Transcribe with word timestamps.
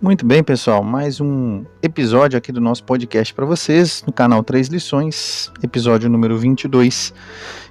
Muito 0.00 0.24
bem, 0.24 0.44
pessoal, 0.44 0.84
mais 0.84 1.20
um 1.20 1.64
episódio 1.82 2.38
aqui 2.38 2.52
do 2.52 2.60
nosso 2.60 2.84
podcast 2.84 3.34
para 3.34 3.44
vocês 3.44 4.04
no 4.06 4.12
canal 4.12 4.44
Três 4.44 4.68
Lições, 4.68 5.50
episódio 5.60 6.08
número 6.08 6.38
22. 6.38 7.12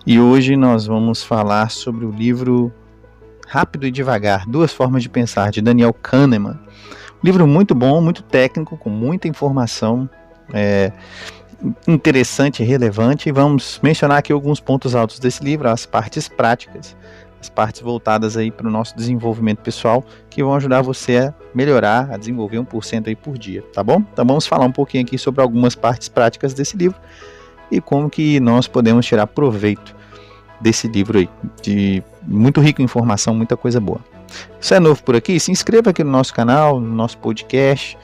E 0.06 0.20
hoje 0.20 0.58
nós 0.58 0.86
vamos 0.86 1.24
falar 1.24 1.72
sobre 1.72 2.06
o 2.06 2.12
livro 2.12 2.70
Rápido 3.48 3.88
e 3.88 3.92
Devagar: 3.92 4.46
Duas 4.46 4.74
Formas 4.74 5.04
de 5.04 5.08
Pensar, 5.08 5.52
de 5.52 5.62
Daniel 5.62 5.94
Kahneman. 5.94 6.60
Um 7.24 7.26
livro 7.26 7.48
muito 7.48 7.74
bom, 7.74 8.02
muito 8.02 8.22
técnico, 8.22 8.76
com 8.76 8.90
muita 8.90 9.30
informação 9.30 10.10
é, 10.54 10.92
interessante 11.88 12.62
e 12.62 12.66
relevante. 12.66 13.30
E 13.30 13.32
vamos 13.32 13.80
mencionar 13.82 14.18
aqui 14.18 14.34
alguns 14.34 14.60
pontos 14.60 14.96
altos 14.96 15.18
desse 15.18 15.42
livro, 15.42 15.70
as 15.70 15.86
partes 15.86 16.28
práticas 16.28 16.94
as 17.40 17.50
partes 17.50 17.82
voltadas 17.82 18.36
aí 18.36 18.52
para 18.52 18.68
o 18.68 18.72
nosso 18.72 18.96
desenvolvimento 18.96 19.60
pessoal, 19.60 20.04
que 20.30 20.44
vão 20.44 20.54
ajudar 20.56 20.82
você 20.82 21.18
a 21.18 21.34
melhorar, 21.58 22.12
a 22.14 22.18
desenvolver 22.18 22.58
1% 22.58 23.08
aí 23.08 23.16
por 23.16 23.36
dia, 23.36 23.64
tá 23.74 23.84
bom? 23.84 24.04
Então 24.14 24.24
vamos 24.24 24.46
falar 24.46 24.66
um 24.66 24.72
pouquinho 24.72 25.04
aqui 25.04 25.18
sobre 25.18 25.42
algumas 25.42 25.74
partes 25.74 26.08
práticas 26.08 26.54
desse 26.54 26.78
livro 26.78 26.98
e 27.72 27.82
como 27.82 28.10
que 28.10 28.40
nós 28.40 28.68
podemos 28.68 29.06
tirar 29.06 29.26
proveito 29.26 29.96
desse 30.62 30.88
livro 30.88 31.18
aí, 31.18 31.30
de 31.62 32.04
muito 32.22 32.62
rico 32.62 32.82
em 32.82 32.86
informação, 32.86 33.34
muita 33.34 33.58
coisa 33.58 33.80
boa. 33.80 34.00
Se 34.60 34.76
é 34.76 34.80
novo 34.80 35.02
por 35.02 35.16
aqui, 35.16 35.40
se 35.40 35.52
inscreva 35.52 35.90
aqui 35.90 36.04
no 36.04 36.12
nosso 36.12 36.32
canal, 36.32 36.80
no 36.80 36.94
nosso 36.94 37.18
podcast. 37.18 37.98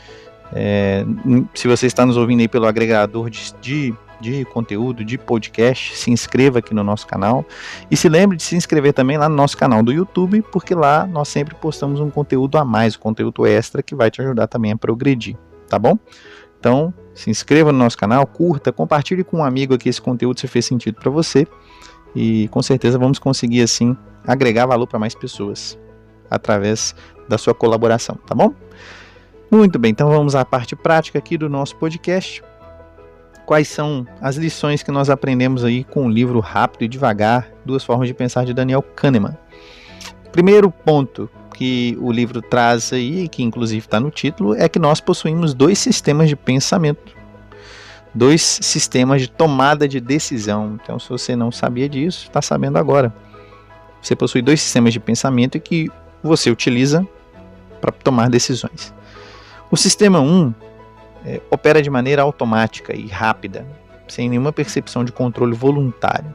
É, 0.51 1.05
se 1.53 1.67
você 1.67 1.85
está 1.85 2.05
nos 2.05 2.17
ouvindo 2.17 2.39
aí 2.39 2.47
pelo 2.47 2.65
agregador 2.65 3.29
de, 3.29 3.53
de 3.61 3.93
de 4.23 4.45
conteúdo, 4.45 5.03
de 5.03 5.17
podcast, 5.17 5.95
se 5.97 6.09
inscreva 6.09 6.59
aqui 6.59 6.73
no 6.73 6.83
nosso 6.83 7.05
canal. 7.05 7.45
E 7.91 7.97
se 7.97 8.07
lembre 8.07 8.37
de 8.37 8.43
se 8.43 8.55
inscrever 8.55 8.93
também 8.93 9.17
lá 9.17 9.27
no 9.27 9.35
nosso 9.35 9.57
canal 9.57 9.83
do 9.83 9.91
YouTube, 9.91 10.41
porque 10.51 10.73
lá 10.73 11.05
nós 11.05 11.27
sempre 11.27 11.53
postamos 11.53 11.99
um 11.99 12.09
conteúdo 12.09 12.57
a 12.57 12.63
mais, 12.63 12.95
um 12.95 12.99
conteúdo 12.99 13.45
extra 13.45 13.83
que 13.83 13.93
vai 13.93 14.09
te 14.09 14.21
ajudar 14.21 14.47
também 14.47 14.71
a 14.71 14.77
progredir, 14.77 15.35
tá 15.67 15.77
bom? 15.77 15.99
Então, 16.57 16.93
se 17.13 17.29
inscreva 17.29 17.73
no 17.73 17.79
nosso 17.79 17.97
canal, 17.97 18.25
curta, 18.25 18.71
compartilhe 18.71 19.23
com 19.23 19.39
um 19.39 19.43
amigo 19.43 19.73
aqui 19.73 19.89
esse 19.89 20.01
conteúdo 20.01 20.39
se 20.39 20.47
fez 20.47 20.65
sentido 20.65 20.95
para 20.95 21.11
você. 21.11 21.45
E 22.15 22.47
com 22.47 22.61
certeza 22.61 22.97
vamos 22.97 23.19
conseguir 23.19 23.61
assim 23.61 23.97
agregar 24.25 24.65
valor 24.65 24.87
para 24.87 24.97
mais 24.97 25.13
pessoas 25.13 25.77
através 26.29 26.95
da 27.27 27.37
sua 27.37 27.53
colaboração, 27.53 28.15
tá 28.25 28.33
bom? 28.33 28.53
Muito 29.51 29.77
bem, 29.77 29.91
então 29.91 30.09
vamos 30.09 30.35
à 30.35 30.45
parte 30.45 30.75
prática 30.75 31.19
aqui 31.19 31.37
do 31.37 31.49
nosso 31.49 31.75
podcast 31.75 32.41
quais 33.45 33.67
são 33.67 34.07
as 34.21 34.35
lições 34.35 34.83
que 34.83 34.91
nós 34.91 35.09
aprendemos 35.09 35.63
aí 35.63 35.83
com 35.83 36.05
o 36.05 36.09
livro 36.09 36.39
Rápido 36.39 36.83
e 36.83 36.87
Devagar, 36.87 37.49
Duas 37.65 37.83
Formas 37.83 38.07
de 38.07 38.13
Pensar 38.13 38.45
de 38.45 38.53
Daniel 38.53 38.81
Kahneman. 38.81 39.37
Primeiro 40.31 40.71
ponto 40.71 41.29
que 41.53 41.97
o 42.01 42.11
livro 42.11 42.41
traz 42.41 42.91
aí, 42.91 43.27
que 43.27 43.43
inclusive 43.43 43.85
está 43.85 43.99
no 43.99 44.09
título, 44.09 44.55
é 44.55 44.67
que 44.67 44.79
nós 44.79 44.99
possuímos 44.99 45.53
dois 45.53 45.77
sistemas 45.77 46.27
de 46.27 46.35
pensamento, 46.35 47.15
dois 48.13 48.41
sistemas 48.61 49.21
de 49.21 49.29
tomada 49.29 49.87
de 49.87 49.99
decisão. 49.99 50.79
Então, 50.81 50.97
se 50.97 51.09
você 51.09 51.35
não 51.35 51.51
sabia 51.51 51.87
disso, 51.87 52.23
está 52.23 52.41
sabendo 52.41 52.77
agora. 52.77 53.13
Você 54.01 54.15
possui 54.15 54.41
dois 54.41 54.61
sistemas 54.61 54.91
de 54.91 54.99
pensamento 54.99 55.59
que 55.59 55.89
você 56.21 56.49
utiliza 56.49 57.07
para 57.79 57.91
tomar 57.91 58.29
decisões. 58.29 58.93
O 59.69 59.77
sistema 59.77 60.19
1 60.19 60.23
um 60.23 60.53
é, 61.25 61.41
opera 61.49 61.81
de 61.81 61.89
maneira 61.89 62.21
automática 62.21 62.95
e 62.95 63.07
rápida, 63.07 63.65
sem 64.07 64.29
nenhuma 64.29 64.51
percepção 64.51 65.03
de 65.03 65.11
controle 65.11 65.55
voluntário. 65.55 66.33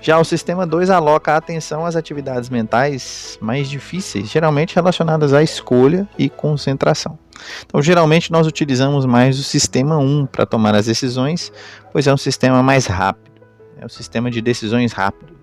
Já 0.00 0.18
o 0.18 0.24
sistema 0.24 0.66
2 0.66 0.90
aloca 0.90 1.32
a 1.32 1.36
atenção 1.36 1.84
às 1.84 1.96
atividades 1.96 2.48
mentais 2.48 3.38
mais 3.40 3.68
difíceis, 3.68 4.30
geralmente 4.30 4.74
relacionadas 4.74 5.32
à 5.32 5.42
escolha 5.42 6.08
e 6.18 6.28
concentração. 6.28 7.18
Então, 7.64 7.80
geralmente 7.80 8.30
nós 8.30 8.46
utilizamos 8.46 9.06
mais 9.06 9.38
o 9.38 9.42
sistema 9.42 9.96
1 9.98 10.26
para 10.26 10.44
tomar 10.44 10.74
as 10.74 10.86
decisões, 10.86 11.52
pois 11.92 12.06
é 12.06 12.12
um 12.12 12.18
sistema 12.18 12.62
mais 12.62 12.86
rápido, 12.86 13.40
é 13.78 13.86
um 13.86 13.88
sistema 13.88 14.30
de 14.30 14.40
decisões 14.40 14.92
rápido. 14.92 15.39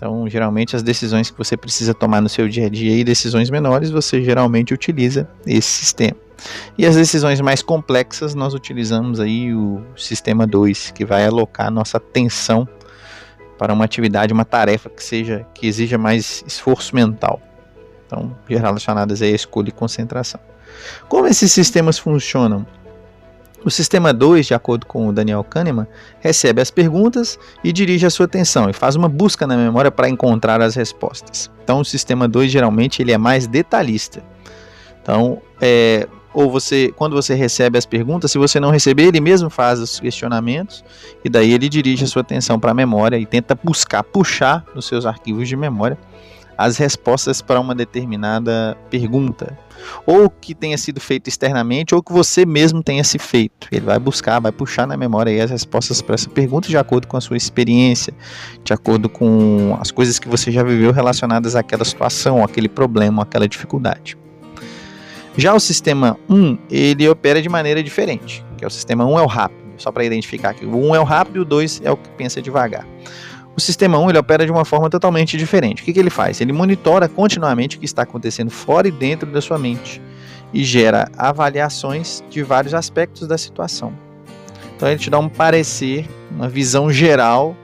Então, 0.00 0.26
geralmente 0.26 0.74
as 0.74 0.82
decisões 0.82 1.30
que 1.30 1.36
você 1.36 1.58
precisa 1.58 1.92
tomar 1.92 2.22
no 2.22 2.28
seu 2.30 2.48
dia 2.48 2.64
a 2.64 2.68
dia 2.70 2.96
e 2.96 3.04
decisões 3.04 3.50
menores, 3.50 3.90
você 3.90 4.24
geralmente 4.24 4.72
utiliza 4.72 5.28
esse 5.46 5.68
sistema. 5.68 6.16
E 6.78 6.86
as 6.86 6.96
decisões 6.96 7.38
mais 7.42 7.62
complexas, 7.62 8.34
nós 8.34 8.54
utilizamos 8.54 9.20
aí 9.20 9.52
o 9.52 9.82
sistema 9.94 10.46
2, 10.46 10.92
que 10.92 11.04
vai 11.04 11.26
alocar 11.26 11.70
nossa 11.70 11.98
atenção 11.98 12.66
para 13.58 13.74
uma 13.74 13.84
atividade, 13.84 14.32
uma 14.32 14.46
tarefa 14.46 14.88
que 14.88 15.04
seja 15.04 15.46
que 15.52 15.66
exija 15.66 15.98
mais 15.98 16.42
esforço 16.46 16.96
mental. 16.96 17.38
Então, 18.06 18.34
relacionadas 18.48 19.20
a 19.20 19.26
escolha 19.26 19.68
e 19.68 19.72
concentração. 19.72 20.40
Como 21.10 21.26
esses 21.26 21.52
sistemas 21.52 21.98
funcionam? 21.98 22.66
O 23.64 23.70
sistema 23.70 24.12
2, 24.12 24.46
de 24.46 24.54
acordo 24.54 24.86
com 24.86 25.08
o 25.08 25.12
Daniel 25.12 25.44
Kahneman, 25.44 25.86
recebe 26.18 26.62
as 26.62 26.70
perguntas 26.70 27.38
e 27.62 27.72
dirige 27.72 28.06
a 28.06 28.10
sua 28.10 28.24
atenção 28.24 28.70
e 28.70 28.72
faz 28.72 28.96
uma 28.96 29.08
busca 29.08 29.46
na 29.46 29.56
memória 29.56 29.90
para 29.90 30.08
encontrar 30.08 30.62
as 30.62 30.74
respostas. 30.74 31.50
Então, 31.62 31.80
o 31.80 31.84
sistema 31.84 32.26
2 32.26 32.50
geralmente 32.50 33.02
ele 33.02 33.12
é 33.12 33.18
mais 33.18 33.46
detalhista. 33.46 34.22
Então, 35.02 35.42
é, 35.60 36.08
ou 36.32 36.50
você, 36.50 36.92
quando 36.96 37.14
você 37.14 37.34
recebe 37.34 37.76
as 37.76 37.84
perguntas, 37.84 38.30
se 38.30 38.38
você 38.38 38.58
não 38.58 38.70
receber, 38.70 39.04
ele 39.04 39.20
mesmo 39.20 39.50
faz 39.50 39.78
os 39.78 40.00
questionamentos 40.00 40.82
e 41.24 41.28
daí 41.28 41.52
ele 41.52 41.68
dirige 41.68 42.04
a 42.04 42.06
sua 42.06 42.22
atenção 42.22 42.58
para 42.58 42.70
a 42.70 42.74
memória 42.74 43.18
e 43.18 43.26
tenta 43.26 43.58
buscar, 43.62 44.02
puxar 44.02 44.64
nos 44.74 44.86
seus 44.86 45.04
arquivos 45.04 45.48
de 45.48 45.56
memória 45.56 45.98
as 46.60 46.76
respostas 46.76 47.40
para 47.40 47.58
uma 47.58 47.74
determinada 47.74 48.76
pergunta, 48.90 49.58
ou 50.04 50.28
que 50.28 50.54
tenha 50.54 50.76
sido 50.76 51.00
feito 51.00 51.26
externamente, 51.26 51.94
ou 51.94 52.02
que 52.02 52.12
você 52.12 52.44
mesmo 52.44 52.82
tenha 52.82 53.02
se 53.02 53.18
feito. 53.18 53.66
Ele 53.72 53.86
vai 53.86 53.98
buscar, 53.98 54.38
vai 54.40 54.52
puxar 54.52 54.86
na 54.86 54.94
memória 54.94 55.42
as 55.42 55.50
respostas 55.50 56.02
para 56.02 56.16
essa 56.16 56.28
pergunta 56.28 56.68
de 56.68 56.76
acordo 56.76 57.08
com 57.08 57.16
a 57.16 57.20
sua 57.20 57.38
experiência, 57.38 58.12
de 58.62 58.74
acordo 58.74 59.08
com 59.08 59.74
as 59.80 59.90
coisas 59.90 60.18
que 60.18 60.28
você 60.28 60.52
já 60.52 60.62
viveu 60.62 60.92
relacionadas 60.92 61.56
àquela 61.56 61.84
situação, 61.84 62.44
aquele 62.44 62.68
problema, 62.68 63.22
aquela 63.22 63.48
dificuldade. 63.48 64.18
Já 65.38 65.54
o 65.54 65.60
sistema 65.60 66.18
1, 66.28 66.58
ele 66.70 67.08
opera 67.08 67.40
de 67.40 67.48
maneira 67.48 67.82
diferente, 67.82 68.44
que 68.58 68.64
é 68.64 68.66
o 68.66 68.70
sistema 68.70 69.06
1 69.06 69.18
é 69.18 69.22
o 69.22 69.26
rápido, 69.26 69.60
só 69.78 69.90
para 69.90 70.04
identificar 70.04 70.52
que 70.52 70.66
o 70.66 70.76
1 70.76 70.94
é 70.94 71.00
o 71.00 71.04
rápido 71.04 71.40
o 71.40 71.44
2 71.46 71.80
é 71.84 71.90
o 71.90 71.96
que 71.96 72.10
pensa 72.10 72.42
devagar. 72.42 72.86
O 73.60 73.62
sistema 73.62 73.98
1 73.98 74.08
ele 74.08 74.18
opera 74.18 74.46
de 74.46 74.50
uma 74.50 74.64
forma 74.64 74.88
totalmente 74.88 75.36
diferente. 75.36 75.82
O 75.82 75.84
que, 75.84 75.92
que 75.92 76.00
ele 76.00 76.08
faz? 76.08 76.40
Ele 76.40 76.50
monitora 76.50 77.06
continuamente 77.06 77.76
o 77.76 77.78
que 77.78 77.84
está 77.84 78.04
acontecendo 78.04 78.50
fora 78.50 78.88
e 78.88 78.90
dentro 78.90 79.30
da 79.30 79.38
sua 79.42 79.58
mente 79.58 80.00
e 80.50 80.64
gera 80.64 81.10
avaliações 81.14 82.24
de 82.30 82.42
vários 82.42 82.72
aspectos 82.72 83.28
da 83.28 83.36
situação. 83.36 83.92
Então 84.74 84.88
ele 84.88 84.98
te 84.98 85.10
dá 85.10 85.18
um 85.18 85.28
parecer, 85.28 86.08
uma 86.30 86.48
visão 86.48 86.90
geral 86.90 87.54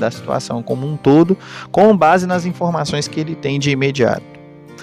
da 0.00 0.10
situação 0.10 0.64
como 0.64 0.84
um 0.84 0.96
todo, 0.96 1.38
com 1.70 1.96
base 1.96 2.26
nas 2.26 2.44
informações 2.44 3.06
que 3.06 3.20
ele 3.20 3.36
tem 3.36 3.60
de 3.60 3.70
imediato. 3.70 4.24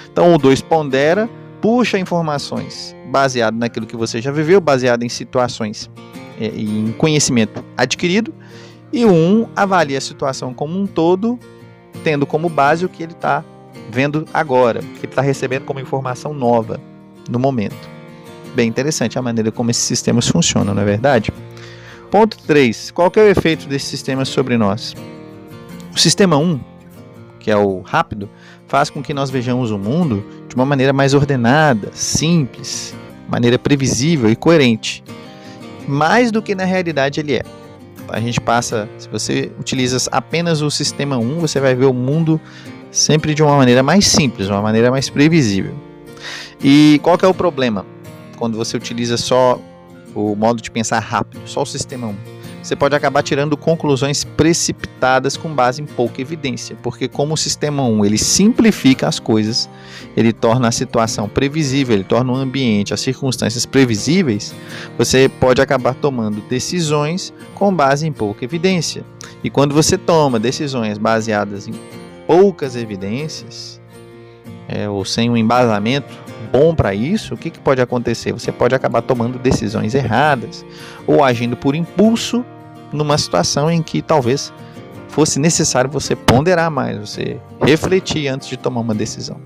Então 0.10 0.34
o 0.34 0.38
2 0.38 0.62
pondera, 0.62 1.30
puxa 1.62 2.00
informações 2.00 2.96
baseado 3.12 3.58
naquilo 3.58 3.86
que 3.86 3.98
você 3.98 4.22
já 4.22 4.32
viveu, 4.32 4.62
baseado 4.62 5.04
em 5.04 5.10
situações 5.10 5.90
é, 6.40 6.48
e 6.56 6.64
em 6.64 6.94
conhecimento 6.94 7.66
adquirido, 7.76 8.34
e 8.92 9.06
um 9.06 9.48
avalia 9.56 9.98
a 9.98 10.02
situação 10.02 10.54
como 10.54 10.80
um 10.80 10.86
todo, 10.86 11.40
tendo 12.04 12.26
como 12.26 12.50
base 12.50 12.86
o 12.86 12.90
que 12.90 13.04
ele 13.04 13.14
está 13.14 13.44
vendo 13.90 14.26
agora, 14.34 14.80
o 14.80 14.84
que 14.84 15.06
ele 15.06 15.12
está 15.12 15.22
recebendo 15.22 15.66
como 15.66 15.80
informação 15.80 16.34
nova 16.34 16.80
no 17.30 17.40
momento. 17.40 17.90
Bem 18.56 18.68
interessante 18.68 19.20
a 19.20 19.22
maneira 19.22 19.52
como 19.52 19.70
esses 19.72 19.84
sistemas 19.84 20.28
funcionam, 20.28 20.74
não 20.74 20.82
é 20.82 20.86
verdade? 20.86 21.32
Ponto 22.10 22.38
3. 22.40 22.92
Qual 22.92 23.12
é 23.16 23.20
o 23.20 23.28
efeito 23.28 23.68
desse 23.68 23.86
sistema 23.86 24.24
sobre 24.24 24.58
nós? 24.58 24.96
O 25.94 26.00
sistema 26.00 26.38
1, 26.38 26.60
que 27.40 27.52
é 27.52 27.58
o 27.58 27.82
rápido, 27.82 28.30
faz 28.68 28.90
com 28.90 29.02
que 29.02 29.14
nós 29.14 29.30
vejamos 29.30 29.72
o 29.72 29.78
mundo 29.78 30.26
de 30.48 30.56
uma 30.56 30.66
maneira 30.66 30.94
mais 30.94 31.14
ordenada, 31.14 31.92
simples, 31.94 32.96
maneira 33.28 33.60
previsível 33.60 34.30
e 34.30 34.36
coerente, 34.36 35.04
mais 35.88 36.32
do 36.32 36.42
que 36.42 36.56
na 36.56 36.66
realidade 36.66 37.20
ele 37.20 37.34
é. 37.36 37.44
A 38.10 38.20
gente 38.20 38.40
passa, 38.40 38.90
se 38.98 39.08
você 39.10 39.52
utiliza 39.60 39.98
apenas 40.12 40.62
o 40.62 40.72
sistema 40.72 41.18
1, 41.18 41.40
você 41.40 41.60
vai 41.60 41.76
ver 41.76 41.86
o 41.86 41.94
mundo 41.94 42.40
sempre 42.92 43.34
de 43.34 43.44
uma 43.44 43.56
maneira 43.56 43.84
mais 43.84 44.08
simples, 44.08 44.48
uma 44.48 44.62
maneira 44.62 44.90
mais 44.90 45.10
previsível. 45.10 45.76
E 46.64 47.00
qual 47.04 47.18
é 47.22 47.28
o 47.28 47.34
problema 47.34 47.86
quando 48.38 48.58
você 48.58 48.78
utiliza 48.78 49.18
só 49.18 49.60
o 50.16 50.36
modo 50.36 50.62
de 50.62 50.72
pensar 50.72 51.00
rápido, 51.00 51.42
só 51.46 51.62
o 51.62 51.66
sistema 51.66 52.08
1? 52.08 52.37
Você 52.68 52.76
pode 52.76 52.94
acabar 52.94 53.24
tirando 53.24 53.56
conclusões 53.56 54.26
precipitadas 54.26 55.38
com 55.38 55.48
base 55.56 55.82
em 55.82 55.86
pouca 55.86 56.20
evidência, 56.22 56.76
porque 56.84 57.08
como 57.08 57.34
o 57.34 57.38
sistema 57.38 57.82
1 57.82 58.04
ele 58.04 58.18
simplifica 58.18 59.08
as 59.08 59.20
coisas, 59.20 59.70
ele 60.18 60.34
torna 60.34 60.68
a 60.68 60.72
situação 60.72 61.30
previsível, 61.30 61.96
ele 61.96 62.04
torna 62.04 62.34
o 62.34 62.36
ambiente, 62.36 62.94
as 62.94 63.00
circunstâncias 63.00 63.66
previsíveis, 63.66 64.54
você 64.98 65.30
pode 65.30 65.62
acabar 65.62 65.94
tomando 65.94 66.42
decisões 66.50 67.34
com 67.56 67.74
base 67.74 68.06
em 68.06 68.12
pouca 68.12 68.44
evidência. 68.44 69.06
E 69.42 69.50
quando 69.50 69.74
você 69.74 69.98
toma 69.98 70.38
decisões 70.38 70.98
baseadas 70.98 71.70
em 71.70 71.74
poucas 72.28 72.76
evidências, 72.76 73.80
é, 74.68 74.90
ou 74.90 75.06
sem 75.06 75.30
um 75.30 75.38
embasamento 75.38 76.14
bom 76.52 76.76
para 76.76 76.94
isso, 76.94 77.34
o 77.34 77.38
que, 77.38 77.50
que 77.50 77.60
pode 77.60 77.82
acontecer? 77.82 78.34
Você 78.34 78.52
pode 78.52 78.76
acabar 78.76 79.02
tomando 79.02 79.40
decisões 79.40 79.96
erradas 79.96 80.66
ou 81.08 81.24
agindo 81.24 81.56
por 81.56 81.74
impulso 81.74 82.44
numa 82.92 83.18
situação 83.18 83.70
em 83.70 83.82
que 83.82 84.02
talvez 84.02 84.54
fosse 85.10 85.40
necessário 85.40 85.90
você 85.90 86.16
ponderar 86.16 86.70
mais, 86.70 86.98
você 86.98 87.40
refletir 87.62 88.28
antes 88.28 88.48
de 88.48 88.58
tomar 88.58 88.82
uma 88.82 88.94
decisão. 88.94 89.40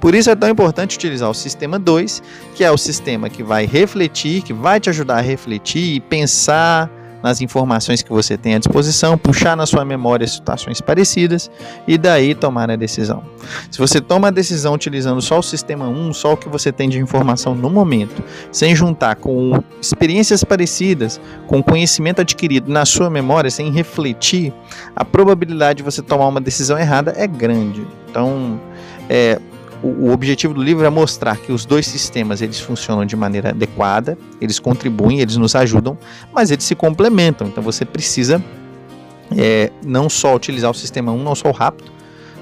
Por 0.00 0.14
isso 0.14 0.28
é 0.30 0.34
tão 0.34 0.48
importante 0.48 0.96
utilizar 0.96 1.30
o 1.30 1.34
sistema 1.34 1.78
2, 1.78 2.22
que 2.54 2.64
é 2.64 2.70
o 2.70 2.76
sistema 2.76 3.30
que 3.30 3.42
vai 3.42 3.66
refletir, 3.66 4.42
que 4.42 4.52
vai 4.52 4.80
te 4.80 4.90
ajudar 4.90 5.18
a 5.18 5.20
refletir 5.20 5.96
e 5.96 6.00
pensar 6.00 6.90
nas 7.22 7.40
informações 7.40 8.02
que 8.02 8.10
você 8.10 8.36
tem 8.36 8.54
à 8.54 8.58
disposição, 8.58 9.16
puxar 9.16 9.56
na 9.56 9.66
sua 9.66 9.84
memória 9.84 10.26
situações 10.26 10.80
parecidas 10.80 11.50
e 11.86 11.96
daí 11.96 12.34
tomar 12.34 12.70
a 12.70 12.76
decisão. 12.76 13.22
Se 13.70 13.78
você 13.78 14.00
toma 14.00 14.28
a 14.28 14.30
decisão 14.30 14.74
utilizando 14.74 15.20
só 15.20 15.38
o 15.38 15.42
sistema 15.42 15.88
1, 15.88 16.12
só 16.12 16.32
o 16.32 16.36
que 16.36 16.48
você 16.48 16.72
tem 16.72 16.88
de 16.88 16.98
informação 16.98 17.54
no 17.54 17.70
momento, 17.70 18.22
sem 18.50 18.74
juntar 18.74 19.16
com 19.16 19.62
experiências 19.80 20.44
parecidas, 20.44 21.20
com 21.46 21.62
conhecimento 21.62 22.20
adquirido 22.20 22.70
na 22.70 22.84
sua 22.84 23.08
memória, 23.08 23.50
sem 23.50 23.70
refletir, 23.70 24.52
a 24.94 25.04
probabilidade 25.04 25.78
de 25.78 25.82
você 25.82 26.02
tomar 26.02 26.28
uma 26.28 26.40
decisão 26.40 26.78
errada 26.78 27.14
é 27.16 27.26
grande. 27.26 27.86
Então, 28.08 28.60
é, 29.08 29.38
o, 29.82 30.10
objetivo 30.10 30.54
do 30.54 30.62
livro 30.62 30.84
é 30.86 30.90
mostrar 30.90 31.36
que 31.36 31.52
os 31.52 31.64
dois 31.64 31.86
sistemas 31.86 32.40
eles 32.40 32.60
funcionam 32.60 33.04
de 33.04 33.16
maneira 33.16 33.50
adequada, 33.50 34.16
eles 34.40 34.58
contribuem, 34.58 35.20
eles 35.20 35.36
nos 35.36 35.56
ajudam, 35.56 35.98
mas 36.32 36.50
eles 36.50 36.64
se 36.64 36.74
complementam. 36.74 37.48
Então 37.48 37.62
você 37.62 37.84
precisa 37.84 38.42
é, 39.36 39.72
não 39.84 40.08
só 40.08 40.34
utilizar 40.34 40.70
o 40.70 40.74
sistema 40.74 41.10
1, 41.10 41.22
não 41.22 41.34
só 41.34 41.48
o 41.48 41.52
rápido, 41.52 41.90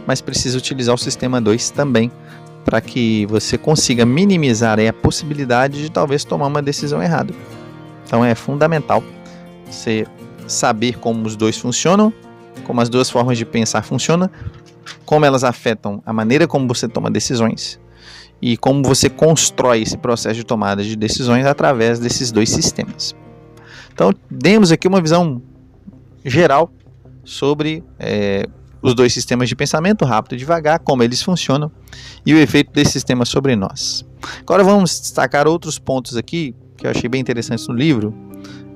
mas 0.06 0.20
precisa 0.20 0.58
utilizar 0.58 0.94
o 0.94 0.98
sistema 0.98 1.40
2 1.40 1.70
também, 1.70 2.10
para 2.64 2.80
que 2.80 3.24
você 3.26 3.56
consiga 3.56 4.04
minimizar 4.04 4.78
a 4.78 4.92
possibilidade 4.92 5.82
de 5.82 5.90
talvez 5.90 6.24
tomar 6.24 6.46
uma 6.46 6.60
decisão 6.60 7.02
errada. 7.02 7.32
Então 8.06 8.24
é 8.24 8.34
fundamental 8.34 9.02
você 9.64 10.06
saber 10.46 10.98
como 10.98 11.26
os 11.26 11.36
dois 11.36 11.56
funcionam, 11.56 12.12
como 12.64 12.80
as 12.80 12.88
duas 12.88 13.08
formas 13.08 13.38
de 13.38 13.46
pensar 13.46 13.82
funcionam, 13.82 14.28
como 15.04 15.24
elas 15.24 15.44
afetam 15.44 16.02
a 16.04 16.12
maneira 16.12 16.46
como 16.46 16.66
você 16.66 16.88
toma 16.88 17.10
decisões 17.10 17.80
e 18.40 18.56
como 18.56 18.82
você 18.82 19.10
constrói 19.10 19.82
esse 19.82 19.98
processo 19.98 20.36
de 20.36 20.44
tomada 20.44 20.82
de 20.82 20.96
decisões 20.96 21.44
através 21.44 21.98
desses 21.98 22.32
dois 22.32 22.48
sistemas. 22.50 23.14
Então, 23.92 24.12
demos 24.30 24.72
aqui 24.72 24.88
uma 24.88 25.00
visão 25.00 25.42
geral 26.24 26.72
sobre 27.24 27.84
é, 27.98 28.46
os 28.80 28.94
dois 28.94 29.12
sistemas 29.12 29.48
de 29.48 29.54
pensamento, 29.54 30.04
rápido 30.04 30.34
e 30.34 30.38
devagar, 30.38 30.78
como 30.78 31.02
eles 31.02 31.22
funcionam 31.22 31.70
e 32.24 32.32
o 32.32 32.38
efeito 32.38 32.72
desse 32.72 32.92
sistema 32.92 33.24
sobre 33.24 33.54
nós. 33.56 34.04
Agora 34.40 34.64
vamos 34.64 35.00
destacar 35.00 35.46
outros 35.46 35.78
pontos 35.78 36.16
aqui 36.16 36.54
que 36.76 36.86
eu 36.86 36.90
achei 36.90 37.08
bem 37.08 37.20
interessantes 37.20 37.68
no 37.68 37.74
livro. 37.74 38.14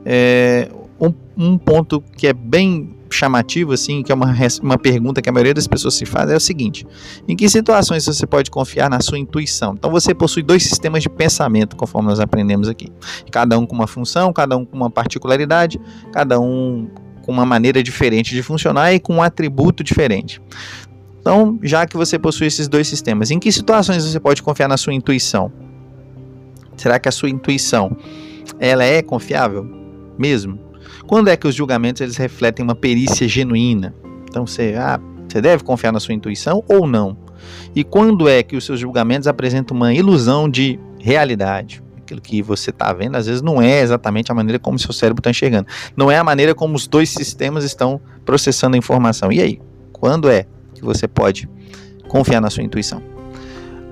É, 0.04 0.68
um, 1.00 1.12
um 1.36 1.58
ponto 1.58 2.00
que 2.16 2.26
é 2.26 2.32
bem 2.32 2.94
chamativo, 3.10 3.72
assim, 3.72 4.02
que 4.02 4.10
é 4.10 4.14
uma, 4.14 4.34
uma 4.62 4.78
pergunta 4.78 5.22
que 5.22 5.28
a 5.28 5.32
maioria 5.32 5.54
das 5.54 5.66
pessoas 5.66 5.94
se 5.94 6.04
faz, 6.04 6.30
é 6.30 6.36
o 6.36 6.40
seguinte: 6.40 6.86
em 7.28 7.36
que 7.36 7.48
situações 7.48 8.04
você 8.04 8.26
pode 8.26 8.50
confiar 8.50 8.90
na 8.90 9.00
sua 9.00 9.18
intuição? 9.18 9.74
Então 9.78 9.90
você 9.90 10.14
possui 10.14 10.42
dois 10.42 10.62
sistemas 10.64 11.02
de 11.02 11.08
pensamento, 11.08 11.76
conforme 11.76 12.08
nós 12.08 12.20
aprendemos 12.20 12.68
aqui. 12.68 12.92
Cada 13.30 13.58
um 13.58 13.66
com 13.66 13.74
uma 13.74 13.86
função, 13.86 14.32
cada 14.32 14.56
um 14.56 14.64
com 14.64 14.76
uma 14.76 14.90
particularidade, 14.90 15.80
cada 16.12 16.40
um 16.40 16.88
com 17.22 17.32
uma 17.32 17.46
maneira 17.46 17.82
diferente 17.82 18.34
de 18.34 18.42
funcionar 18.42 18.92
e 18.92 19.00
com 19.00 19.14
um 19.14 19.22
atributo 19.22 19.82
diferente. 19.82 20.42
Então, 21.20 21.58
já 21.62 21.86
que 21.86 21.96
você 21.96 22.18
possui 22.18 22.48
esses 22.48 22.68
dois 22.68 22.86
sistemas, 22.86 23.30
em 23.30 23.38
que 23.38 23.50
situações 23.50 24.04
você 24.04 24.20
pode 24.20 24.42
confiar 24.42 24.68
na 24.68 24.76
sua 24.76 24.92
intuição? 24.92 25.50
Será 26.76 26.98
que 26.98 27.08
a 27.08 27.12
sua 27.12 27.30
intuição 27.30 27.96
ela 28.58 28.84
é 28.84 29.00
confiável 29.00 29.64
mesmo? 30.18 30.63
Quando 31.06 31.28
é 31.28 31.36
que 31.36 31.46
os 31.46 31.54
julgamentos 31.54 32.00
eles 32.00 32.16
refletem 32.16 32.64
uma 32.64 32.74
perícia 32.74 33.28
genuína? 33.28 33.94
Então 34.28 34.46
você, 34.46 34.74
ah, 34.76 34.98
você 35.28 35.40
deve 35.40 35.62
confiar 35.62 35.92
na 35.92 36.00
sua 36.00 36.14
intuição 36.14 36.64
ou 36.68 36.86
não? 36.86 37.16
E 37.74 37.84
quando 37.84 38.28
é 38.28 38.42
que 38.42 38.56
os 38.56 38.64
seus 38.64 38.80
julgamentos 38.80 39.28
apresentam 39.28 39.76
uma 39.76 39.92
ilusão 39.92 40.48
de 40.48 40.78
realidade? 40.98 41.82
Aquilo 41.98 42.20
que 42.20 42.42
você 42.42 42.70
está 42.70 42.92
vendo, 42.92 43.16
às 43.16 43.26
vezes, 43.26 43.42
não 43.42 43.60
é 43.60 43.80
exatamente 43.80 44.30
a 44.30 44.34
maneira 44.34 44.58
como 44.58 44.78
seu 44.78 44.92
cérebro 44.92 45.20
está 45.20 45.30
enxergando. 45.30 45.66
Não 45.96 46.10
é 46.10 46.18
a 46.18 46.24
maneira 46.24 46.54
como 46.54 46.74
os 46.74 46.86
dois 46.86 47.08
sistemas 47.10 47.64
estão 47.64 48.00
processando 48.24 48.74
a 48.74 48.78
informação. 48.78 49.32
E 49.32 49.40
aí? 49.40 49.60
Quando 49.92 50.28
é 50.28 50.46
que 50.74 50.84
você 50.84 51.08
pode 51.08 51.48
confiar 52.08 52.40
na 52.40 52.50
sua 52.50 52.62
intuição? 52.62 53.13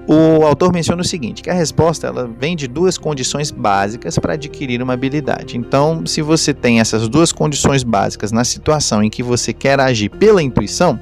O 0.07 0.45
autor 0.45 0.73
menciona 0.73 1.01
o 1.01 1.05
seguinte, 1.05 1.43
que 1.43 1.51
a 1.51 1.55
resposta 1.55 2.09
ela 2.09 2.29
vem 2.39 2.57
de 2.57 2.67
duas 2.67 2.99
condições 2.99 3.53
básicas 3.53 4.19
para 4.19 4.35
adquirir 4.35 4.83
uma 4.83 4.95
habilidade. 4.95 5.57
Então, 5.57 6.05
se 6.05 6.21
você 6.21 6.53
tem 6.53 6.81
essas 6.81 7.09
duas 7.09 7.31
condições 7.31 7.85
básicas 7.85 8.33
na 8.33 8.43
situação 8.43 9.03
em 9.03 9.09
que 9.09 9.23
você 9.23 9.53
quer 9.53 9.79
agir 9.79 10.09
pela 10.09 10.43
intuição, 10.43 10.99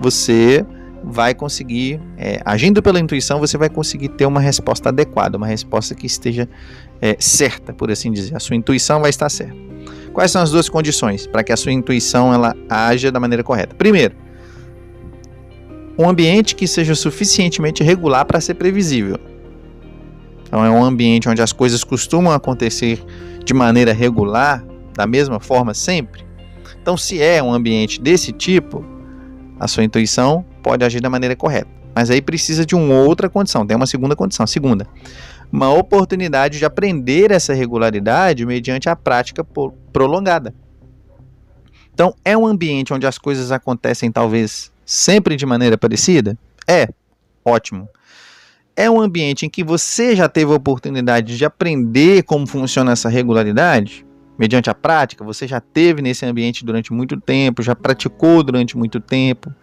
você 0.00 0.66
vai 1.04 1.34
conseguir, 1.34 2.00
é, 2.16 2.40
agindo 2.44 2.82
pela 2.82 2.98
intuição, 2.98 3.38
você 3.38 3.56
vai 3.56 3.68
conseguir 3.68 4.08
ter 4.08 4.26
uma 4.26 4.40
resposta 4.40 4.88
adequada, 4.88 5.36
uma 5.36 5.46
resposta 5.46 5.94
que 5.94 6.06
esteja 6.06 6.48
é, 7.00 7.16
certa, 7.20 7.72
por 7.72 7.90
assim 7.90 8.10
dizer. 8.10 8.34
A 8.34 8.40
sua 8.40 8.56
intuição 8.56 9.00
vai 9.00 9.10
estar 9.10 9.28
certa. 9.28 9.54
Quais 10.12 10.30
são 10.30 10.42
as 10.42 10.50
duas 10.50 10.68
condições 10.68 11.26
para 11.26 11.44
que 11.44 11.52
a 11.52 11.56
sua 11.56 11.72
intuição 11.72 12.32
ela 12.32 12.54
haja 12.68 13.12
da 13.12 13.20
maneira 13.20 13.44
correta? 13.44 13.74
Primeiro, 13.74 14.16
um 15.98 16.08
ambiente 16.08 16.54
que 16.54 16.66
seja 16.66 16.94
suficientemente 16.94 17.82
regular 17.82 18.24
para 18.24 18.40
ser 18.40 18.54
previsível. 18.54 19.18
Então 20.46 20.64
é 20.64 20.70
um 20.70 20.84
ambiente 20.84 21.28
onde 21.28 21.42
as 21.42 21.52
coisas 21.52 21.82
costumam 21.82 22.32
acontecer 22.32 23.02
de 23.44 23.52
maneira 23.52 23.92
regular, 23.92 24.64
da 24.94 25.06
mesma 25.06 25.40
forma 25.40 25.74
sempre. 25.74 26.24
Então, 26.80 26.96
se 26.96 27.20
é 27.22 27.42
um 27.42 27.52
ambiente 27.52 28.00
desse 28.00 28.30
tipo, 28.30 28.84
a 29.58 29.66
sua 29.66 29.84
intuição 29.84 30.44
pode 30.62 30.84
agir 30.84 31.00
da 31.00 31.10
maneira 31.10 31.34
correta. 31.34 31.70
Mas 31.94 32.10
aí 32.10 32.20
precisa 32.20 32.66
de 32.66 32.74
uma 32.74 32.94
outra 32.94 33.28
condição, 33.28 33.66
tem 33.66 33.76
uma 33.76 33.86
segunda 33.86 34.16
condição. 34.16 34.46
Segunda, 34.46 34.86
uma 35.50 35.72
oportunidade 35.72 36.58
de 36.58 36.64
aprender 36.64 37.30
essa 37.30 37.54
regularidade 37.54 38.44
mediante 38.44 38.88
a 38.88 38.96
prática 38.96 39.42
prolongada. 39.92 40.54
Então, 41.92 42.14
é 42.24 42.36
um 42.36 42.46
ambiente 42.46 42.92
onde 42.92 43.06
as 43.06 43.16
coisas 43.16 43.52
acontecem 43.52 44.10
talvez 44.10 44.72
sempre 44.84 45.36
de 45.36 45.46
maneira 45.46 45.78
parecida? 45.78 46.36
É, 46.66 46.88
ótimo. 47.44 47.88
É 48.76 48.90
um 48.90 49.00
ambiente 49.00 49.46
em 49.46 49.50
que 49.50 49.62
você 49.62 50.16
já 50.16 50.28
teve 50.28 50.52
a 50.52 50.56
oportunidade 50.56 51.36
de 51.36 51.44
aprender 51.44 52.24
como 52.24 52.46
funciona 52.46 52.92
essa 52.92 53.08
regularidade? 53.08 54.04
Mediante 54.36 54.68
a 54.68 54.74
prática, 54.74 55.24
você 55.24 55.46
já 55.46 55.60
teve 55.60 56.02
nesse 56.02 56.26
ambiente 56.26 56.64
durante 56.64 56.92
muito 56.92 57.20
tempo, 57.20 57.62
já 57.62 57.76
praticou 57.76 58.42
durante 58.42 58.76
muito 58.76 58.98
tempo. 58.98 59.54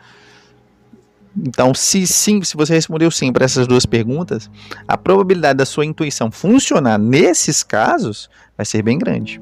Então, 1.35 1.73
se 1.73 2.05
sim, 2.07 2.41
se 2.41 2.55
você 2.55 2.73
respondeu 2.73 3.09
sim 3.11 3.31
para 3.31 3.45
essas 3.45 3.67
duas 3.67 3.85
perguntas, 3.85 4.49
a 4.87 4.97
probabilidade 4.97 5.57
da 5.57 5.65
sua 5.65 5.85
intuição 5.85 6.31
funcionar 6.31 6.97
nesses 6.97 7.63
casos 7.63 8.29
vai 8.57 8.65
ser 8.65 8.81
bem 8.81 8.97
grande. 8.97 9.41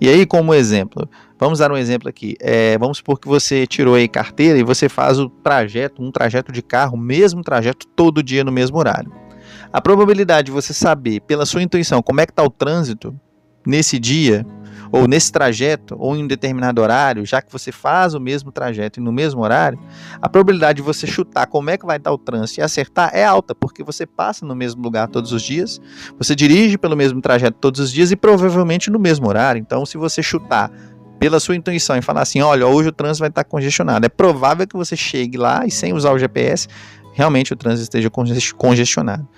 E 0.00 0.08
aí, 0.08 0.26
como 0.26 0.54
exemplo, 0.54 1.08
vamos 1.38 1.58
dar 1.58 1.70
um 1.70 1.76
exemplo 1.76 2.08
aqui. 2.08 2.36
É, 2.40 2.76
vamos 2.78 2.98
supor 2.98 3.18
que 3.18 3.28
você 3.28 3.66
tirou 3.66 3.94
aí 3.94 4.08
carteira 4.08 4.58
e 4.58 4.62
você 4.62 4.88
faz 4.88 5.18
o 5.18 5.28
trajeto, 5.28 6.02
um 6.02 6.10
trajeto 6.10 6.52
de 6.52 6.62
carro, 6.62 6.96
mesmo 6.96 7.42
trajeto 7.42 7.86
todo 7.88 8.22
dia 8.22 8.44
no 8.44 8.52
mesmo 8.52 8.78
horário. 8.78 9.12
A 9.72 9.80
probabilidade 9.80 10.46
de 10.46 10.52
você 10.52 10.72
saber 10.72 11.20
pela 11.20 11.44
sua 11.44 11.62
intuição 11.62 12.02
como 12.02 12.20
é 12.20 12.26
que 12.26 12.32
está 12.32 12.42
o 12.42 12.50
trânsito 12.50 13.18
nesse 13.68 13.98
dia 13.98 14.46
ou 14.90 15.06
nesse 15.06 15.30
trajeto, 15.30 15.94
ou 15.98 16.16
em 16.16 16.24
um 16.24 16.26
determinado 16.26 16.80
horário, 16.80 17.26
já 17.26 17.42
que 17.42 17.52
você 17.52 17.70
faz 17.70 18.14
o 18.14 18.20
mesmo 18.20 18.50
trajeto 18.50 18.98
e 18.98 19.02
no 19.02 19.12
mesmo 19.12 19.42
horário, 19.42 19.78
a 20.20 20.30
probabilidade 20.30 20.76
de 20.76 20.82
você 20.82 21.06
chutar 21.06 21.46
como 21.46 21.68
é 21.68 21.76
que 21.76 21.84
vai 21.84 21.98
estar 21.98 22.10
o 22.10 22.16
trânsito 22.16 22.60
e 22.60 22.62
acertar 22.62 23.10
é 23.12 23.22
alta, 23.22 23.54
porque 23.54 23.84
você 23.84 24.06
passa 24.06 24.46
no 24.46 24.54
mesmo 24.54 24.82
lugar 24.82 25.06
todos 25.08 25.30
os 25.30 25.42
dias, 25.42 25.78
você 26.16 26.34
dirige 26.34 26.78
pelo 26.78 26.96
mesmo 26.96 27.20
trajeto 27.20 27.58
todos 27.60 27.80
os 27.80 27.92
dias 27.92 28.10
e 28.10 28.16
provavelmente 28.16 28.90
no 28.90 28.98
mesmo 28.98 29.28
horário. 29.28 29.60
Então, 29.60 29.84
se 29.84 29.98
você 29.98 30.22
chutar 30.22 30.70
pela 31.18 31.38
sua 31.38 31.54
intuição 31.54 31.96
e 31.96 32.00
falar 32.00 32.22
assim, 32.22 32.40
olha, 32.40 32.66
hoje 32.66 32.88
o 32.88 32.92
trânsito 32.92 33.20
vai 33.20 33.28
estar 33.28 33.44
congestionado, 33.44 34.06
é 34.06 34.08
provável 34.08 34.66
que 34.66 34.76
você 34.76 34.96
chegue 34.96 35.36
lá 35.36 35.66
e 35.66 35.70
sem 35.70 35.92
usar 35.92 36.12
o 36.12 36.18
GPS, 36.18 36.66
realmente 37.12 37.52
o 37.52 37.56
trânsito 37.56 37.82
esteja 37.82 38.10
congestionado. 38.56 39.28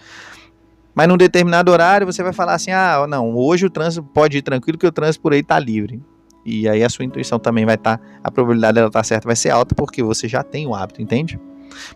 Mas 0.95 1.09
num 1.09 1.17
determinado 1.17 1.71
horário 1.71 2.07
você 2.07 2.23
vai 2.23 2.33
falar 2.33 2.55
assim: 2.55 2.71
ah, 2.71 3.07
não, 3.09 3.35
hoje 3.35 3.67
o 3.67 3.71
trânsito 3.71 4.03
pode 4.03 4.39
ir 4.39 4.43
tranquilo 4.43 4.79
que 4.79 4.87
o 4.87 4.93
trânsito 4.93 5.23
por 5.23 5.33
aí 5.33 5.41
está 5.41 5.59
livre. 5.59 6.03
E 6.45 6.69
aí 6.69 6.83
a 6.83 6.89
sua 6.89 7.05
intuição 7.05 7.39
também 7.39 7.67
vai 7.67 7.75
estar, 7.75 7.99
tá, 7.99 8.05
a 8.25 8.31
probabilidade 8.31 8.75
dela 8.75 8.89
estar 8.89 9.01
tá 9.01 9.05
certa 9.05 9.29
vai 9.29 9.37
ser 9.37 9.51
alta 9.51 9.75
porque 9.75 10.03
você 10.03 10.27
já 10.27 10.43
tem 10.43 10.67
o 10.67 10.75
hábito, 10.75 11.03
entende? 11.03 11.39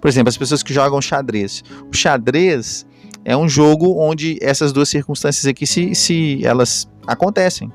Por 0.00 0.08
exemplo, 0.08 0.28
as 0.28 0.36
pessoas 0.36 0.62
que 0.62 0.72
jogam 0.72 1.00
xadrez. 1.00 1.62
O 1.90 1.96
xadrez 1.96 2.86
é 3.24 3.36
um 3.36 3.48
jogo 3.48 3.98
onde 3.98 4.38
essas 4.40 4.72
duas 4.72 4.88
circunstâncias 4.88 5.46
aqui 5.46 5.66
se, 5.66 5.94
se 5.94 6.44
elas 6.44 6.88
acontecem. 7.06 7.72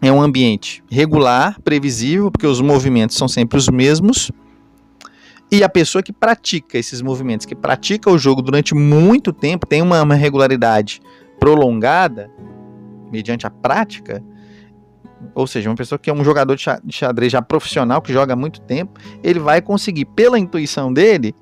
É 0.00 0.10
um 0.10 0.20
ambiente 0.20 0.82
regular, 0.90 1.60
previsível, 1.60 2.30
porque 2.30 2.46
os 2.46 2.60
movimentos 2.60 3.16
são 3.16 3.28
sempre 3.28 3.56
os 3.56 3.68
mesmos 3.68 4.32
E 5.52 5.62
a 5.62 5.68
pessoa 5.68 6.02
que 6.02 6.14
pratica 6.14 6.78
esses 6.78 7.02
movimentos, 7.02 7.44
que 7.44 7.54
pratica 7.54 8.10
o 8.10 8.16
jogo 8.16 8.40
durante 8.40 8.74
muito 8.74 9.34
tempo, 9.34 9.66
tem 9.66 9.82
uma, 9.82 10.02
uma 10.02 10.14
regularidade 10.14 11.02
prolongada, 11.38 12.30
mediante 13.12 13.46
a 13.46 13.50
prática, 13.50 14.24
ou 15.34 15.46
seja, 15.46 15.68
uma 15.68 15.76
pessoa 15.76 15.98
que 15.98 16.08
é 16.08 16.12
um 16.12 16.24
jogador 16.24 16.56
de 16.56 16.64
xadrez 16.88 17.30
já 17.30 17.42
profissional, 17.42 18.00
que 18.00 18.14
joga 18.14 18.32
há 18.32 18.36
muito 18.36 18.62
tempo, 18.62 18.98
ele 19.22 19.38
vai 19.38 19.60
conseguir, 19.60 20.06
pela 20.06 20.38
intuição 20.38 20.90
dele, 20.90 21.34